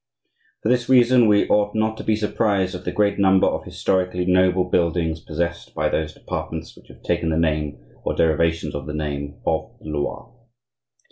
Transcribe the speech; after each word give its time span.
For 0.63 0.69
this 0.69 0.89
reason 0.89 1.27
we 1.27 1.47
ought 1.47 1.75
not 1.75 1.95
to 1.97 2.03
be 2.03 2.15
surprised 2.15 2.73
at 2.73 2.85
the 2.85 2.91
great 2.91 3.19
number 3.19 3.45
of 3.45 3.63
historically 3.65 4.25
noble 4.25 4.63
buildings 4.63 5.19
possessed 5.19 5.75
by 5.75 5.89
those 5.89 6.11
departments 6.15 6.75
which 6.75 6.87
have 6.87 7.03
taken 7.03 7.29
the 7.29 7.37
name, 7.37 7.77
or 8.03 8.15
derivations 8.15 8.73
of 8.73 8.87
the 8.87 8.95
name, 8.95 9.39
of 9.45 9.77
the 9.79 9.89
Loire. 9.91 10.33